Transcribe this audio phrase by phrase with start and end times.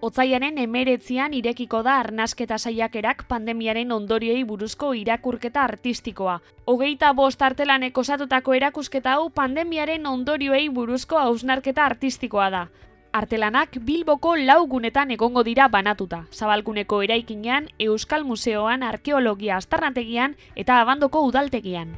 [0.00, 6.40] otzaiaren emeretzian irekiko da arnasketa saiakerak pandemiaren ondorioi buruzko irakurketa artistikoa.
[6.66, 12.66] Hogeita bost artelanek osatutako erakusketa hau pandemiaren ondorioei buruzko hausnarketa artistikoa da.
[13.12, 16.24] Artelanak Bilboko laugunetan egongo dira banatuta.
[16.32, 21.96] Zabalguneko eraikinean, Euskal Museoan, Arkeologia Astarnategian eta Abandoko Udaltegian.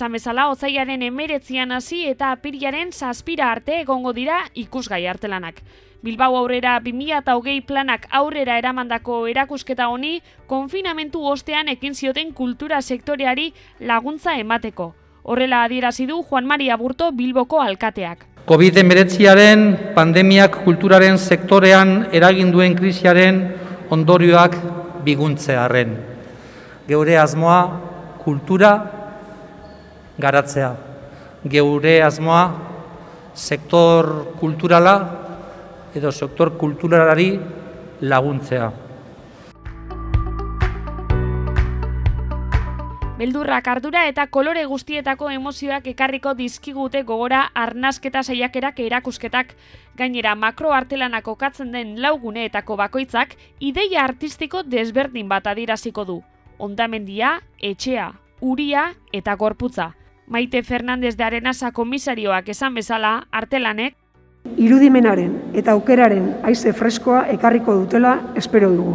[0.00, 5.58] Esan bezala, otzaiaren emeretzian hasi eta apiriaren zazpira arte egongo dira ikusgai artelanak.
[6.00, 13.50] Bilbao aurrera 2008 planak aurrera eramandako erakusketa honi, konfinamentu ostean ekin zioten kultura sektoreari
[13.90, 14.86] laguntza emateko.
[15.22, 18.24] Horrela adierazi du Juan Maria Burto Bilboko alkateak.
[18.48, 23.42] COVID-19 pandemiak kulturaren sektorean eraginduen krisiaren
[23.90, 24.56] ondorioak
[25.04, 25.92] biguntzearen.
[26.88, 27.60] Geure asmoa
[28.24, 28.99] kultura
[30.20, 30.74] garatzea.
[31.48, 32.42] Geure asmoa
[33.34, 34.94] sektor kulturala
[35.94, 37.32] edo sektor kulturalari
[38.00, 38.70] laguntzea.
[43.20, 49.52] Beldurrak ardura eta kolore guztietako emozioak ekarriko dizkigute gogora arnasketa saiakerak erakusketak.
[49.98, 56.22] Gainera makro artelanak okatzen den lauguneetako bakoitzak ideia artistiko desberdin bat adiraziko du.
[56.56, 58.08] Ondamendia, etxea,
[58.40, 59.90] uria eta gorputza.
[60.30, 63.96] Maite Fernandez de Arenasa komisarioak esan bezala, artelanek,
[64.62, 68.94] irudimenaren eta aukeraren aize freskoa ekarriko dutela espero dugu.